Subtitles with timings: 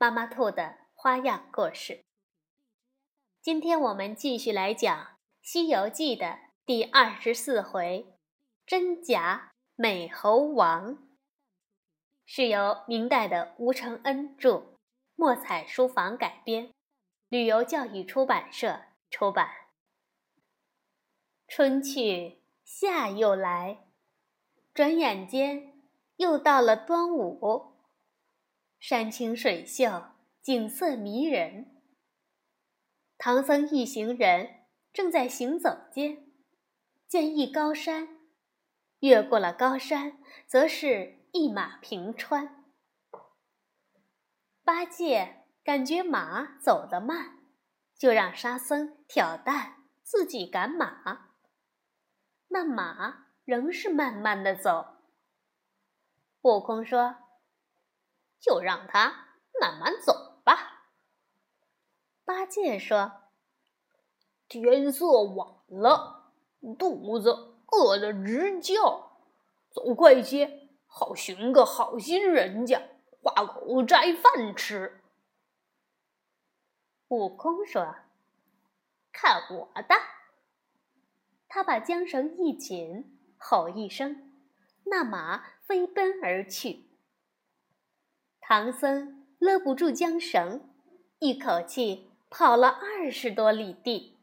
[0.00, 2.06] 妈妈兔的花样故事。
[3.42, 4.98] 今天我们继续来讲
[5.42, 8.16] 《西游记》的第二十四回。
[8.66, 11.06] 真假美猴王
[12.24, 14.78] 是由明代的吴承恩著，
[15.16, 16.72] 墨彩书房改编，
[17.28, 18.80] 旅游教育出版社
[19.10, 19.50] 出版。
[21.46, 23.84] 春去夏又来，
[24.72, 25.82] 转眼间
[26.16, 27.69] 又到了端午。
[28.80, 30.04] 山清水秀，
[30.40, 31.82] 景色迷人。
[33.18, 36.32] 唐僧一行人正在行走间，
[37.06, 38.08] 见一高山。
[39.00, 42.64] 越过了高山，则是一马平川。
[44.64, 47.38] 八戒感觉马走得慢，
[47.98, 51.34] 就让沙僧挑担，自己赶马。
[52.48, 54.96] 那马仍是慢慢的走。
[56.40, 57.16] 悟空说
[58.40, 59.28] ：“就让他
[59.60, 60.86] 慢慢走吧。”
[62.24, 63.12] 八戒说
[64.48, 66.32] ：“天色晚了，
[66.78, 69.20] 肚子……”饿得直叫，
[69.70, 72.82] 走快些，好寻个好心人家，
[73.22, 75.00] 化口斋饭吃。
[77.06, 77.94] 悟空说
[79.14, 79.94] ：“看我的！”
[81.46, 84.32] 他把缰绳一紧，吼一声，
[84.86, 86.89] 那马飞奔而去。
[88.52, 90.68] 唐僧勒不住缰绳，
[91.20, 94.18] 一口气跑了二十多里地。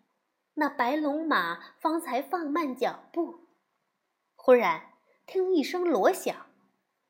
[0.56, 3.48] 那白龙马方才放慢脚步，
[4.36, 4.92] 忽然
[5.26, 6.48] 听一声锣响，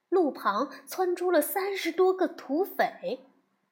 [0.10, 3.26] 路旁窜出了三十多个土匪，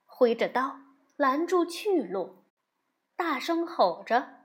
[0.07, 0.79] 挥着刀
[1.16, 2.38] 拦住去路，
[3.16, 4.39] 大声吼着：“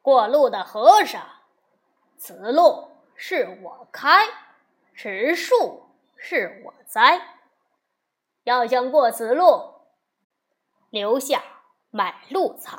[0.00, 1.26] 过路的和尚，
[2.16, 4.28] 此路是我开，
[4.94, 5.89] 此树
[6.22, 7.38] 是我栽，
[8.44, 9.80] 要想过此路，
[10.90, 11.42] 留下
[11.90, 12.78] 买路财。”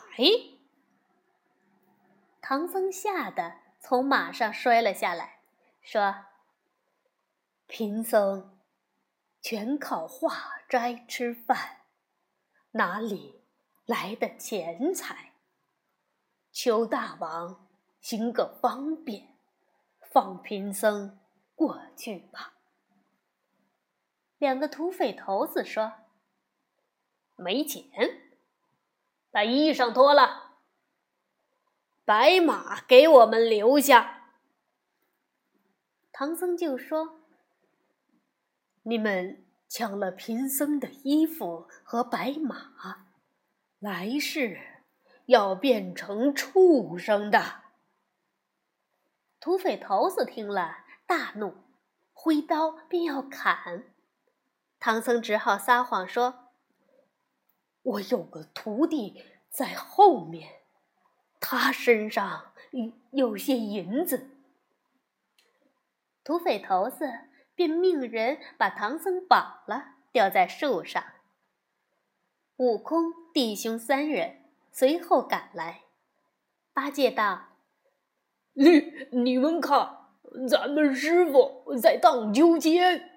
[2.39, 5.39] 唐僧吓得从马上摔了下来，
[5.81, 6.15] 说
[7.65, 8.59] ：“贫僧
[9.41, 11.81] 全靠化斋吃饭，
[12.71, 13.43] 哪里
[13.85, 15.33] 来的钱财？
[16.51, 17.67] 求大王
[18.01, 19.35] 行个方便，
[19.99, 21.19] 放贫僧
[21.55, 22.53] 过去吧。”
[24.41, 25.93] 两个土匪头子说
[27.37, 27.83] ：“没钱，
[29.29, 30.55] 把衣裳脱了。”
[32.05, 34.31] 白马给我们留下。
[36.11, 37.19] 唐僧就说
[38.81, 43.05] ：“你们抢了贫僧的衣服和白马，
[43.77, 44.59] 来世
[45.27, 47.61] 要变成畜生的。”
[49.39, 51.53] 土匪头子听了大怒，
[52.11, 53.83] 挥刀便要砍。
[54.81, 56.49] 唐僧只好撒谎说
[57.83, 60.63] ：“我有个徒弟在后面。”
[61.39, 64.31] 他身上有有些银子，
[66.23, 67.07] 土匪头子
[67.53, 71.03] 便命人把唐僧绑了，吊在树上。
[72.57, 75.81] 悟空弟兄三人随后赶来。
[76.73, 77.49] 八戒道
[78.53, 80.07] ：“你你们看，
[80.49, 83.09] 咱们师傅在荡秋千。”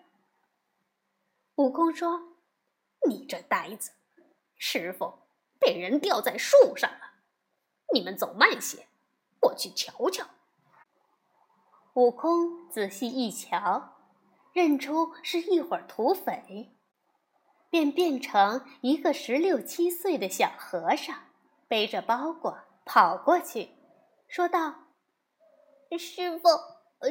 [1.57, 2.21] 悟空说
[3.09, 3.93] ：“你这呆子，
[4.57, 5.21] 师傅
[5.61, 6.99] 被人吊在树上了。”
[7.95, 8.89] 你们走慢些，
[9.41, 10.27] 我去瞧瞧。
[11.95, 14.01] 悟空仔细一瞧，
[14.53, 16.75] 认出是一伙土匪，
[17.71, 21.17] 便变成一个十六七岁的小和尚，
[21.69, 23.71] 背着包裹跑过去，
[24.27, 24.75] 说道
[25.97, 26.49] ：“师傅，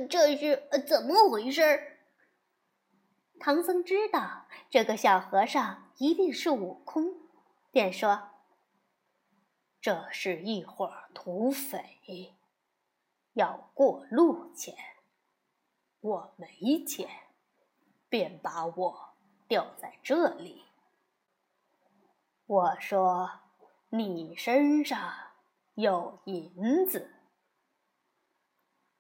[0.10, 1.92] 这是怎么回事？”
[3.39, 7.13] 唐僧知道这个小和尚一定是悟空，
[7.71, 8.30] 便说。
[9.81, 12.35] 这是一伙土匪，
[13.33, 14.74] 要过路钱，
[16.00, 17.09] 我没钱，
[18.07, 19.09] 便把我
[19.45, 20.63] 吊在这里。
[22.45, 23.41] 我说
[23.91, 25.13] ：“你身上
[25.74, 27.13] 有银子。”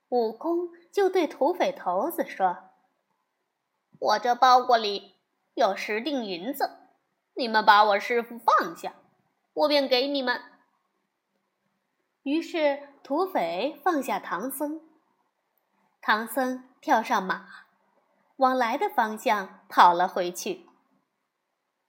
[0.09, 2.71] 悟空就对土匪头子说
[4.03, 5.15] ：“我这包裹里
[5.53, 6.69] 有十锭银子，
[7.35, 8.95] 你们把我师傅放下，
[9.53, 10.41] 我便给你们。”
[12.23, 14.81] 于是土匪放下唐僧，
[16.01, 17.47] 唐僧跳上马，
[18.35, 20.67] 往来的方向跑了回去。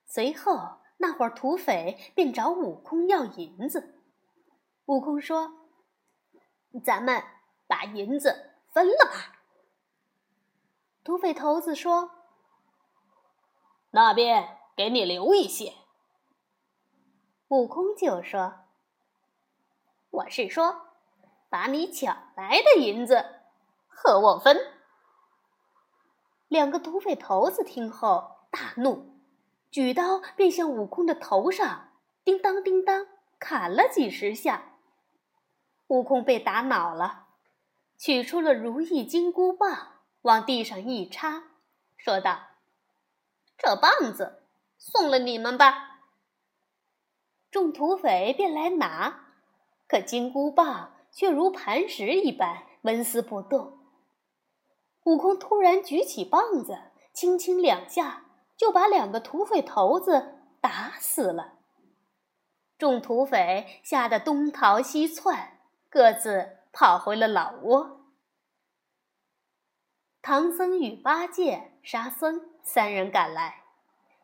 [0.07, 4.01] 随后，那伙土匪便找悟空要银子。
[4.85, 5.53] 悟空说
[6.85, 7.21] ：“咱们
[7.67, 9.33] 把银子分了吧。”
[11.05, 12.13] 土匪头子说
[13.93, 15.75] ：“那边给你留一些。”
[17.49, 18.55] 悟空就说。
[20.09, 20.81] 我是说，
[21.51, 23.23] 把你抢来的银子
[23.87, 24.57] 和我分。
[26.49, 29.15] 两个土匪头子听后大怒，
[29.71, 31.91] 举刀便向悟空的头上
[32.25, 33.07] 叮当叮当
[33.39, 34.79] 砍了几十下。
[35.89, 37.27] 悟空被打恼了，
[37.99, 39.94] 取出了如意金箍棒，
[40.25, 41.45] 往地上一插，
[41.99, 42.41] 说道
[43.59, 44.43] ：“这棒子
[44.79, 46.01] 送了你们吧。”
[47.53, 49.21] 众土匪便来拿。
[49.87, 53.79] 可金箍棒却如磐石一般纹丝不动。
[55.05, 56.79] 悟空突然举起棒子，
[57.13, 58.25] 轻轻两下
[58.57, 61.59] 就把两个土匪头子打死了。
[62.79, 65.59] 众土匪吓得东逃西窜，
[65.91, 68.04] 各自跑回了老窝。
[70.27, 73.65] 唐僧与八戒、沙僧三人赶来，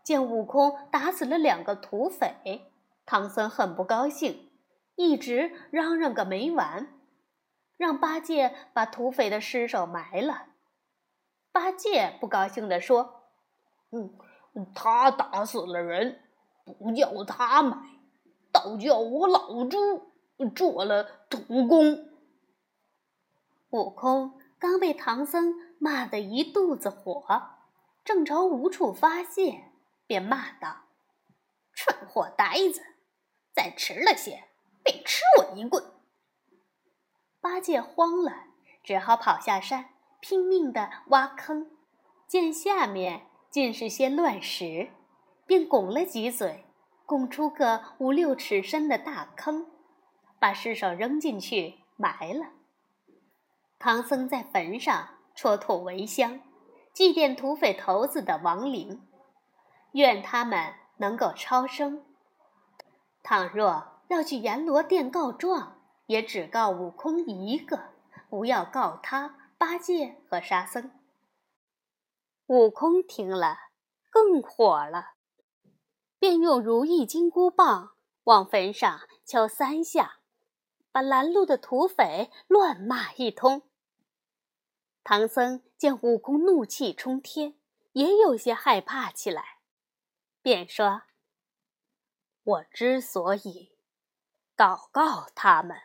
[0.02, 2.72] 见悟空打死了两个土匪，
[3.04, 4.50] 唐僧很不高兴。
[4.96, 6.88] 一直嚷嚷个没完，
[7.76, 10.46] 让八戒把土匪的尸首埋了。
[11.52, 13.24] 八戒不高兴地说
[13.92, 14.16] ：“嗯，
[14.74, 16.18] 他打死了人，
[16.78, 17.76] 不叫他埋，
[18.50, 20.12] 倒叫我老猪
[20.56, 22.08] 做了土工。”
[23.68, 27.24] 悟空刚被唐僧骂得一肚子火，
[28.04, 29.72] 正愁无处发泄，
[30.06, 30.84] 便骂道
[31.72, 32.82] ：“蠢货呆子，
[33.54, 34.44] 再迟了些！”
[34.84, 35.82] 便吃我一棍！
[37.40, 38.44] 八戒慌了，
[38.84, 39.90] 只好跑下山，
[40.20, 41.70] 拼命地挖坑。
[42.26, 44.90] 见下面尽是些乱石，
[45.46, 46.66] 便拱了几嘴，
[47.06, 49.66] 拱出个五六尺深的大坑，
[50.38, 52.59] 把尸首扔进去埋了。
[53.80, 56.40] 唐僧在坟上戳土为香，
[56.92, 59.08] 祭奠土匪头子的亡灵，
[59.92, 62.04] 愿他们能够超生。
[63.22, 63.86] 倘若……
[64.10, 67.92] 要去阎罗殿告状，也只告悟空一个，
[68.28, 70.90] 不要告他八戒和沙僧。
[72.48, 73.56] 悟空听了
[74.10, 75.12] 更火了，
[76.18, 77.92] 便用如意金箍棒
[78.24, 80.16] 往坟上敲三下，
[80.90, 83.62] 把拦路的土匪乱骂一通。
[85.02, 87.56] 唐僧见悟空怒气冲天，
[87.92, 89.58] 也有些害怕起来，
[90.42, 91.02] 便说
[92.42, 93.76] ：“我之所以……”
[94.56, 95.78] 祷告他们，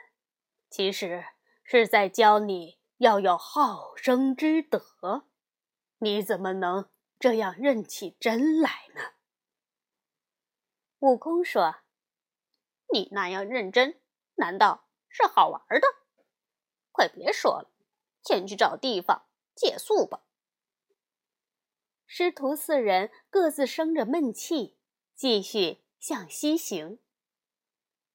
[0.70, 1.26] 其实
[1.64, 5.28] 是在教你要有好生之德。
[6.00, 9.02] 你怎么能这样认起真来呢？
[11.00, 11.78] 悟空说
[12.92, 14.02] ：“你那样认真，
[14.36, 15.88] 难道是好玩的？
[16.92, 17.72] 快别说了，
[18.26, 20.24] 先去找地方借宿吧。”
[22.08, 24.78] 师徒四人各自生着闷气，
[25.14, 27.00] 继续向西行。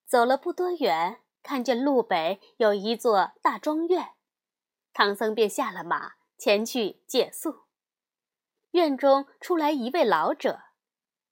[0.06, 4.14] 走了不多远，看见路北有一座大庄院，
[4.92, 7.66] 唐僧便下了马前去借宿。
[8.72, 10.60] 院中出来一位老者，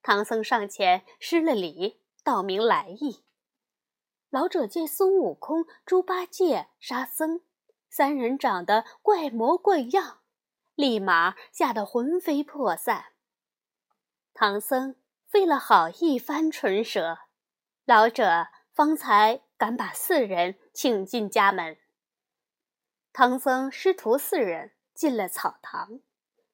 [0.03, 3.25] 唐僧上前施了礼，道明来意。
[4.31, 7.41] 老者见孙悟空、猪八戒、沙僧
[7.89, 10.21] 三人长得怪模怪样，
[10.75, 13.13] 立马吓得魂飞魄散。
[14.35, 17.19] 唐僧费了好一番唇舌，
[17.85, 18.49] 老者。
[18.79, 21.79] 方才敢把四人请进家门。
[23.13, 25.99] 唐僧师徒四人进了草堂，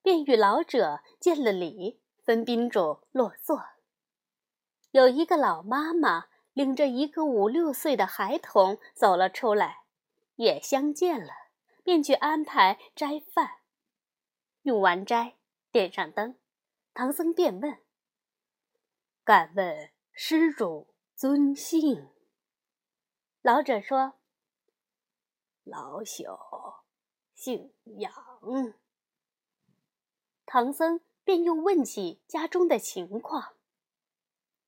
[0.01, 3.63] 便与老者见了礼，分宾主落座。
[4.93, 9.84] 有一个老妈妈领着一个五六岁的孩童走了出来，
[10.37, 11.33] 也相见了，
[11.83, 13.61] 便去安排斋饭。
[14.63, 15.37] 用完斋，
[15.71, 16.39] 点上灯，
[16.93, 17.83] 唐僧便问
[19.23, 22.11] ：“敢问施主尊姓？”
[23.43, 24.15] 老者说
[25.65, 26.83] ：“老朽
[27.35, 28.13] 姓杨。”
[30.47, 33.57] 唐僧便又问起家中的情况。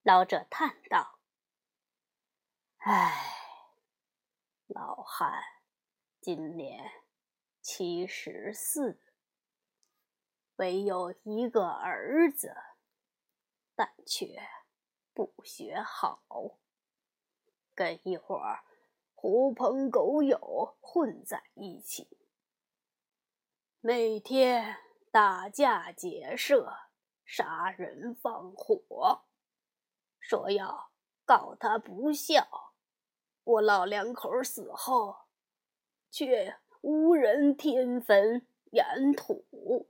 [0.03, 1.19] 老者叹道
[2.79, 3.35] ：“唉，
[4.67, 5.43] 老汉
[6.27, 6.91] 今年
[7.61, 8.99] 七十四，
[10.57, 12.53] 唯有一个儿子，
[13.77, 14.27] 但却
[15.15, 16.25] 不学好，
[17.77, 18.43] 跟一伙
[19.15, 22.19] 狐朋狗友混在一起，
[23.79, 24.79] 每天
[25.13, 26.77] 打架劫舍、
[27.25, 29.27] 杀人放火，
[30.19, 30.91] 说要
[31.25, 32.75] 告他不孝。
[33.45, 35.26] 我老两口死后，
[36.11, 39.89] 却无人添坟掩土，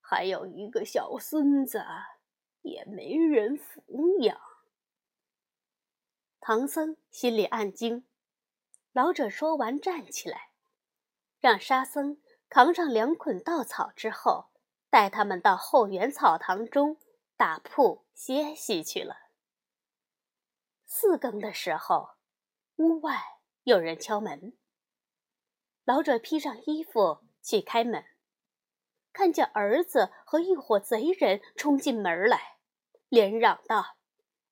[0.00, 1.84] 还有一个小孙子，
[2.62, 4.40] 也没人抚养。
[6.40, 8.06] 唐僧心里暗惊。
[8.92, 10.52] 老者说完，站起来，
[11.38, 14.46] 让沙僧扛上两捆稻草之后，
[14.88, 16.96] 带他们到后园草堂中
[17.36, 19.16] 打铺歇息去了。
[20.86, 22.10] 四更的时候，
[22.76, 23.20] 屋外
[23.64, 24.56] 有人敲门。
[25.86, 28.04] 老者披上衣服去开门，
[29.12, 32.58] 看见儿子和一伙贼人冲进门来，
[33.08, 33.96] 连嚷道：“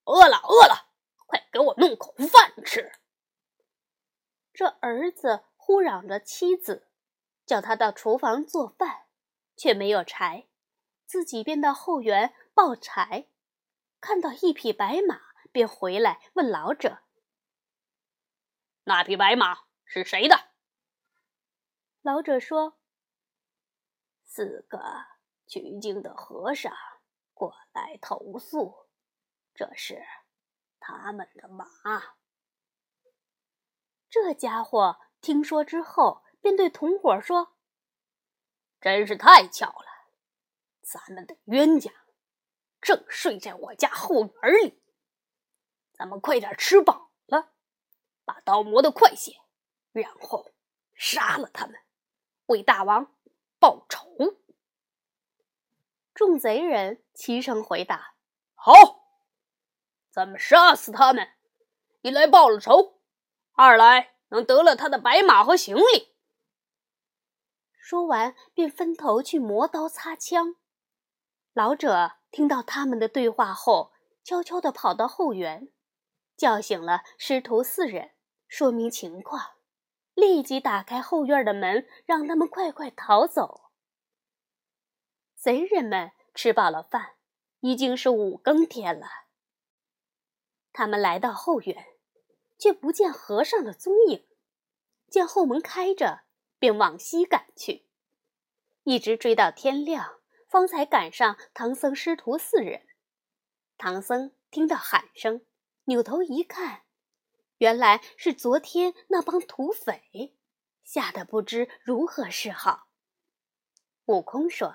[0.06, 0.92] 饿了，饿了，
[1.26, 2.92] 快给我弄口饭吃！”
[4.54, 6.88] 这儿子呼嚷着妻子，
[7.44, 9.06] 叫他到厨房做饭，
[9.56, 10.46] 却没有柴，
[11.04, 13.26] 自己便到后园抱柴。
[14.00, 17.00] 看到一匹白马，便回来问老者
[18.84, 20.50] ：“那匹白马是谁的？”
[22.04, 22.76] 老者说
[24.24, 24.78] ：“四个
[25.46, 26.70] 取经的和尚
[27.32, 28.90] 过来投宿，
[29.54, 30.04] 这是
[30.78, 31.64] 他们的马。”
[34.10, 37.56] 这家伙听说之后，便对同伙说
[38.82, 39.86] ：“真是太巧了，
[40.82, 41.90] 咱们的冤家
[42.82, 44.82] 正睡在我家后园里。
[45.94, 47.54] 咱们快点吃饱了，
[48.26, 49.40] 把刀磨得快些，
[49.92, 50.52] 然后
[50.92, 51.80] 杀了他们，
[52.46, 53.14] 为大王
[53.58, 54.36] 报仇。”
[56.14, 58.14] 众贼人齐声回答
[58.54, 58.72] ：“好，
[60.10, 61.32] 咱们杀死他们，
[62.02, 63.00] 一来报了仇。”
[63.56, 66.14] 二来能得了他的白马和行李。
[67.72, 70.56] 说完，便分头去磨刀擦枪。
[71.52, 73.92] 老者听到他们的对话后，
[74.24, 75.70] 悄悄地跑到后园，
[76.36, 78.12] 叫醒了师徒四人，
[78.48, 79.53] 说明情况，
[80.14, 83.70] 立即打开后院的门，让他们快快逃走。
[85.34, 87.16] 贼人们吃饱了饭，
[87.60, 89.06] 已经是五更天了。
[90.72, 91.86] 他们来到后院。
[92.56, 94.26] 却不见和尚的踪影，
[95.10, 96.22] 见后门开着，
[96.58, 97.84] 便往西赶去，
[98.84, 102.86] 一直追到天亮，方才赶上唐僧师徒四人。
[103.76, 105.44] 唐僧听到喊声，
[105.86, 106.83] 扭头一看，
[107.58, 110.36] 原来是昨天那帮土匪，
[110.82, 112.88] 吓得不知如何是好。
[114.06, 114.74] 悟空说：“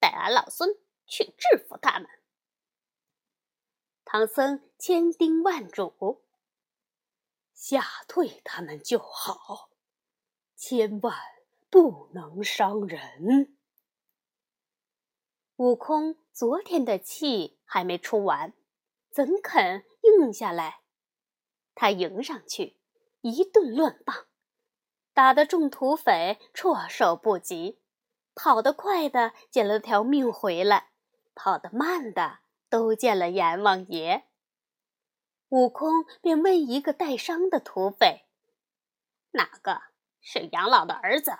[0.00, 0.70] 带俺老孙
[1.06, 2.08] 去制服他们。”
[4.04, 6.24] 唐僧千叮万嘱。
[7.54, 9.70] 吓退他们就好，
[10.56, 11.14] 千万
[11.68, 13.58] 不能伤人。
[15.56, 18.54] 悟空昨天的气还没出完，
[19.10, 20.79] 怎肯应下来？
[21.80, 22.76] 他迎上去，
[23.22, 24.26] 一顿乱棒，
[25.14, 27.80] 打得众土匪措手不及，
[28.34, 30.90] 跑得快的捡了条命回来，
[31.34, 34.26] 跑得慢的都见了阎王爷。
[35.48, 38.26] 悟空便问一个带伤的土匪
[39.32, 39.80] ：“哪个
[40.20, 41.32] 是杨老的儿子？”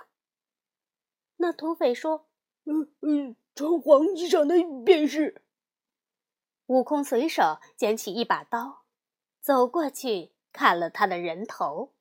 [1.37, 2.31] 那土匪说
[2.65, 4.55] ：“嗯嗯，穿黄衣裳的
[4.87, 5.45] 便是。”
[6.65, 8.80] 悟空随手捡起一把刀，
[9.41, 11.95] 走过去砍了他的人头，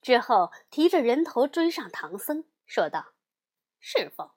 [0.00, 3.12] 之后提着人头追上唐僧，说道
[3.80, 4.30] ：“师傅，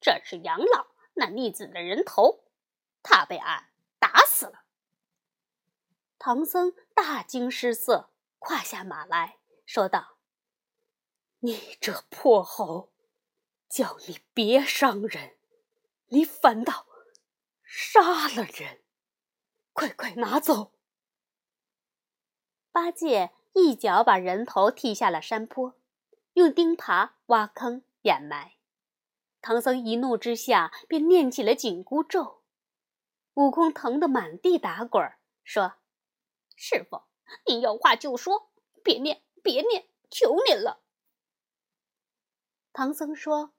[0.00, 2.44] 这是杨老那逆子的人头，
[3.02, 3.68] 他被俺
[3.98, 4.64] 打死了。”
[6.18, 10.16] 唐僧大惊失色，跨下马来说道
[11.40, 12.90] ：“你这破猴，
[13.68, 15.36] 叫你别伤人，
[16.08, 16.86] 你反倒
[17.62, 18.82] 杀了人！
[19.72, 20.72] 快快拿走！”
[22.76, 25.72] 八戒一脚把人头踢下了山坡，
[26.34, 28.56] 用钉耙挖坑掩埋。
[29.40, 32.42] 唐僧一怒之下便念起了紧箍咒，
[33.32, 35.10] 悟空疼得满地打滚，
[35.42, 35.76] 说。
[36.54, 37.04] 师傅，
[37.46, 38.50] 你有话就说，
[38.84, 40.82] 别念，别念，求您了。
[42.74, 43.54] 唐僧说：“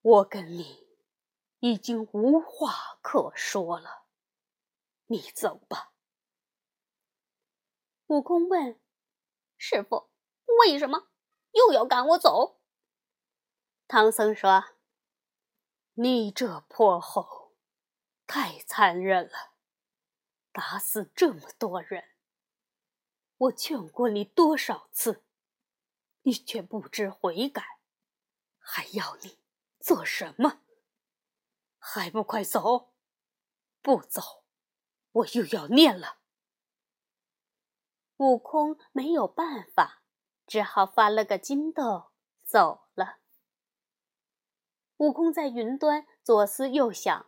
[0.00, 0.86] 我跟你
[1.58, 4.04] 已经无话可说了，
[5.08, 5.87] 你走吧。”
[8.08, 8.80] 悟空问
[9.58, 10.10] ：“师傅，
[10.60, 11.08] 为什么
[11.52, 12.58] 又要赶我走？”
[13.86, 14.64] 唐僧说
[15.92, 17.54] ：“你这泼猴，
[18.26, 19.52] 太残忍了，
[20.52, 22.16] 打死这么多人。
[23.36, 25.22] 我劝过你多少次，
[26.22, 27.62] 你却不知悔改，
[28.58, 29.38] 还要你
[29.78, 30.62] 做什么？
[31.78, 32.94] 还不快走！
[33.82, 34.44] 不走，
[35.12, 36.20] 我又要念了。
[38.18, 40.02] 悟空没有办法，
[40.46, 42.10] 只好发了个筋斗
[42.44, 43.18] 走了。
[44.96, 47.26] 悟空在云端左思右想，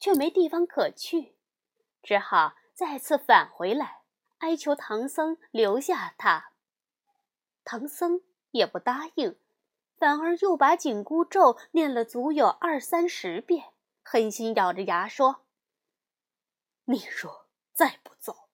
[0.00, 1.36] 却没地方可去，
[2.02, 4.02] 只好再次返回来，
[4.38, 6.50] 哀求唐僧留下他。
[7.62, 9.38] 唐僧也不答应，
[9.96, 13.72] 反而又把紧箍咒念了足有二三十遍，
[14.02, 15.44] 狠心咬着牙说
[16.86, 18.48] ：“你若再不走，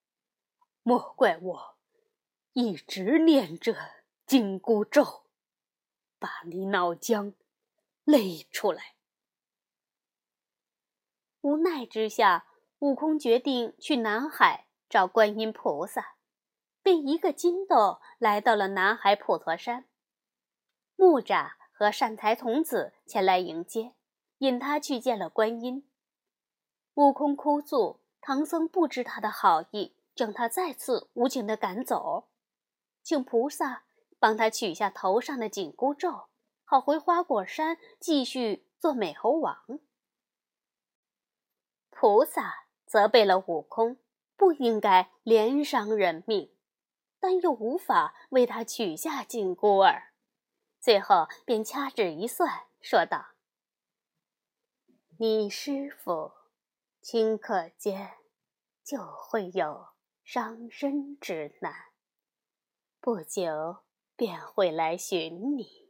[0.83, 1.77] 莫怪我。”
[2.61, 3.77] 一直念着
[4.27, 5.23] 紧箍咒，
[6.19, 7.35] 把你脑浆
[8.03, 8.97] 勒出来。
[11.41, 12.49] 无奈之下，
[12.81, 16.17] 悟空决定去南海找观音菩萨，
[16.83, 19.85] 便一个筋斗来到了南海普陀山。
[20.97, 23.95] 木吒和善财童子前来迎接，
[24.39, 25.89] 引他去见了观音。
[26.95, 32.27] 悟空哭诉，唐僧不知他的好意，将他再次无情的赶走。
[33.09, 33.85] 请菩萨
[34.19, 36.29] 帮他取下头上的紧箍咒，
[36.63, 39.81] 好回花果山继续做美猴王。
[41.89, 43.97] 菩萨责备了悟空，
[44.37, 46.55] 不应该连伤人命，
[47.19, 50.13] 但又无法为他取下紧箍儿，
[50.79, 53.29] 最后便掐指一算，说道
[55.19, 56.33] ：“你师傅
[57.03, 58.19] 顷刻间
[58.85, 61.87] 就会有伤身之难。”
[63.01, 63.79] 不久
[64.17, 65.89] 便会来寻你。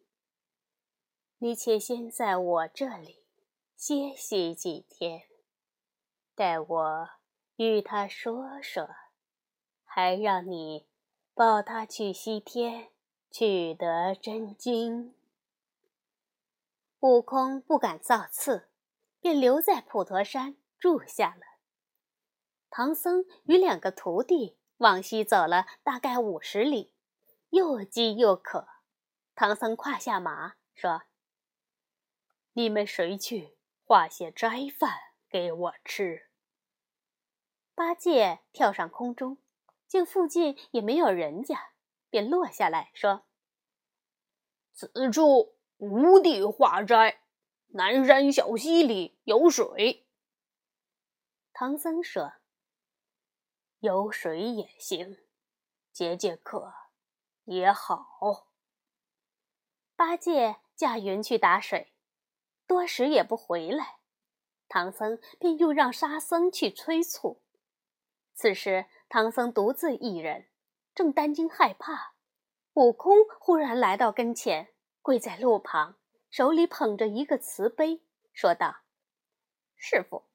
[1.39, 3.25] 你且先在我这里
[3.75, 5.23] 歇息几天，
[6.35, 7.11] 待我
[7.57, 8.89] 与他说说，
[9.85, 10.87] 还让你
[11.35, 12.91] 抱他去西天
[13.31, 15.15] 取得真经。
[17.01, 18.69] 悟空不敢造次，
[19.21, 21.43] 便留在普陀山住下了。
[22.69, 26.93] 唐僧与两个徒弟往西走了大概五十里。
[27.51, 28.69] 又饥又渴，
[29.35, 31.03] 唐僧跨下马说
[32.53, 34.99] ：“你们谁去化些斋饭
[35.31, 36.29] 给我吃？”
[37.75, 39.39] 八戒跳上空中，
[39.87, 41.73] 见附近也没有人家，
[42.11, 43.27] 便落下来说
[44.75, 47.23] ：“此处无地化斋，
[47.69, 50.07] 南山小溪里有水。”
[51.55, 52.35] 唐僧说
[53.81, 55.17] ：“有水也行，
[55.93, 56.75] 解解渴。”
[57.49, 58.47] 也好。
[59.97, 61.95] 八戒驾云去打水，
[62.67, 64.01] 多时也不回来，
[64.69, 67.43] 唐僧便又让沙僧去催促。
[68.35, 70.51] 此时唐僧独自一人，
[70.95, 72.15] 正担惊害怕，
[72.75, 75.99] 悟空忽然来到跟前，跪在路旁，
[76.31, 78.83] 手里捧着一个瓷杯，说道
[79.75, 80.29] ：“师傅，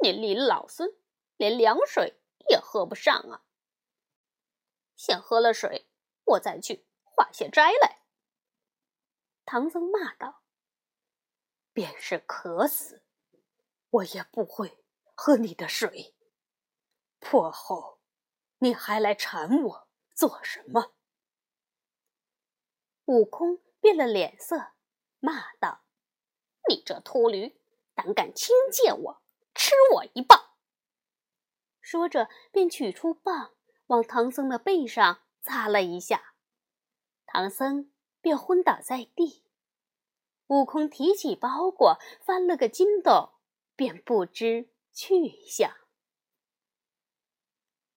[0.00, 0.88] 您离老孙
[1.36, 3.44] 连凉水也喝不上啊！
[4.96, 5.86] 先喝了水。”
[6.24, 8.02] 我再去化些斋来。
[9.44, 10.42] 唐僧骂道
[11.72, 13.04] ：“便是渴死，
[13.90, 14.84] 我也不会
[15.14, 16.14] 喝你的水。
[17.20, 18.00] 破后，
[18.58, 20.94] 你还来缠我做什么？”
[23.06, 24.72] 悟空变了脸色，
[25.20, 25.84] 骂道
[26.70, 27.60] ：“你这秃驴，
[27.94, 29.22] 胆敢轻贱我，
[29.54, 30.52] 吃我一棒！”
[31.82, 33.54] 说着，便取出棒，
[33.88, 35.23] 往唐僧的背上。
[35.44, 36.32] 擦了一下，
[37.26, 39.44] 唐僧便昏倒在地。
[40.46, 43.34] 悟空提起包裹，翻了个筋斗，
[43.76, 45.70] 便不知去向。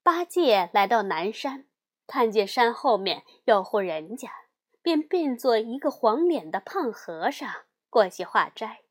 [0.03, 1.69] 八戒来到南山，
[2.05, 4.29] 看见山后面有户人家，
[4.81, 7.49] 便变作一个黄脸的胖和尚
[7.89, 8.81] 过去化斋。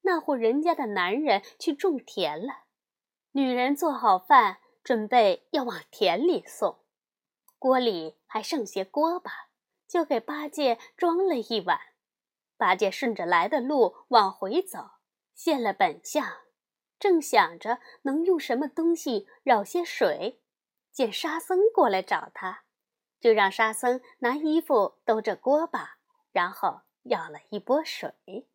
[0.00, 2.64] 那户人家的男人去种田了，
[3.32, 6.80] 女人做好饭，准备要往田里送。
[7.58, 9.48] 锅里还剩些锅巴，
[9.86, 11.80] 就给八戒装了一碗。
[12.56, 14.92] 八戒顺着来的路往回走，
[15.34, 16.26] 现了本相，
[16.98, 20.40] 正想着能用什么东西舀些水，
[20.92, 22.64] 见沙僧过来找他，
[23.20, 25.98] 就让沙僧拿衣服兜着锅巴，
[26.32, 28.48] 然后舀了一波水。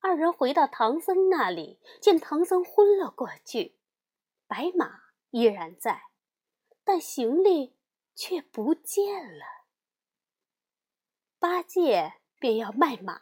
[0.00, 3.78] 二人回到唐僧那里，见唐僧昏了过去，
[4.46, 6.11] 白马依然在。
[6.92, 7.74] 但行李
[8.14, 9.46] 却不见了。
[11.38, 13.18] 八戒便要卖马，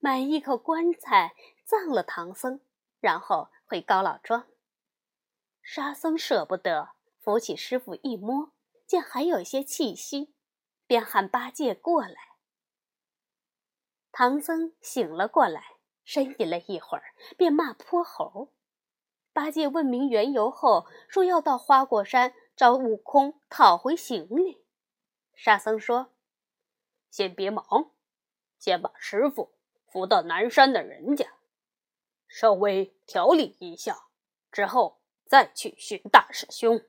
[0.00, 1.34] 买一口棺材
[1.64, 2.60] 葬了唐僧，
[3.00, 4.46] 然后回高老庄。
[5.62, 8.52] 沙僧舍不得，扶起师傅一摸，
[8.86, 10.34] 见还有些气息，
[10.86, 12.16] 便喊八戒过来。
[14.12, 18.52] 唐僧醒了过来，呻吟了一会儿，便骂泼猴。
[19.32, 24.66] 八戒问明缘由后，说要到花果山找悟空讨回行李。
[25.34, 26.12] 沙僧说
[27.08, 27.64] ：“先别忙，
[28.58, 29.54] 先把师傅
[29.86, 31.24] 扶到南山的人家，
[32.28, 34.08] 稍微调理一下，
[34.52, 36.84] 之后再去寻大师兄。”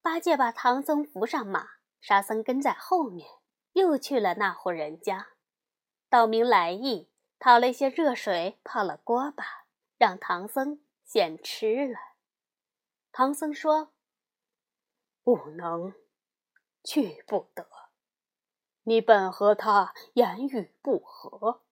[0.00, 3.28] 八戒把唐僧扶上马，沙僧跟在后面，
[3.74, 5.26] 又去了那户人家，
[6.08, 9.66] 道明来意，讨了些热水泡了锅巴。
[9.98, 11.98] 让唐僧先吃了。
[13.12, 13.92] 唐僧说
[15.26, 15.92] ：“不能，
[16.84, 17.68] 去不得。
[18.84, 21.64] 你本和他言语不合，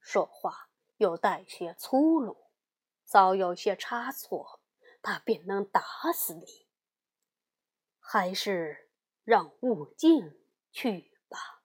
[0.00, 2.46] 说话又带些粗鲁，
[3.04, 4.62] 稍有些差错，
[5.02, 5.82] 他便能打
[6.14, 6.66] 死你。
[8.00, 8.88] 还是
[9.24, 11.62] 让悟净去吧。”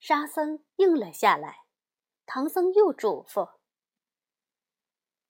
[0.00, 1.66] 沙僧应了下来。
[2.24, 3.58] 唐僧又嘱咐。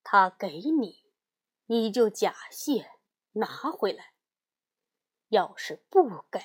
[0.05, 1.05] 他给你，
[1.67, 2.98] 你就假谢
[3.39, 4.13] 拿回来；
[5.29, 6.41] 要是不给，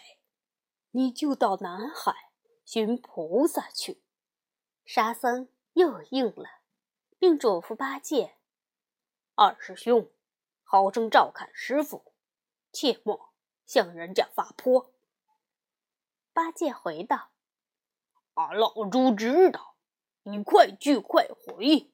[0.92, 2.32] 你就到南海
[2.64, 4.02] 寻菩萨去。
[4.86, 6.62] 沙僧又应了，
[7.18, 8.38] 并嘱咐八戒
[9.36, 10.12] ：“二师兄，
[10.64, 12.14] 好生照看师傅，
[12.72, 13.34] 切莫
[13.66, 14.94] 向人家发泼。”
[16.34, 17.32] 八戒回道
[18.36, 19.76] ：“俺老猪知道，
[20.24, 21.90] 你快去快回。”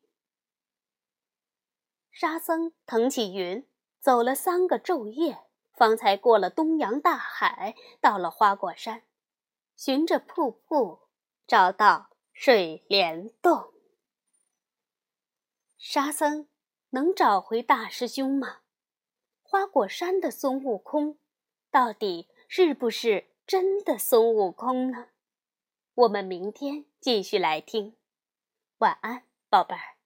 [2.12, 3.69] 沙僧腾起云，
[4.00, 9.04] 走了三个昼夜，方才过了东洋大海，到了花果山，
[9.76, 11.10] 循着瀑布
[11.46, 13.74] 找到水帘洞。
[15.78, 16.48] 沙僧
[16.92, 18.60] 能找回大师兄吗？
[19.42, 21.18] 花果山的孙悟空，
[21.70, 25.08] 到底是不是真的孙悟空呢？
[25.94, 27.98] 我们明天继续来听。
[28.78, 29.99] 晚安，宝贝儿。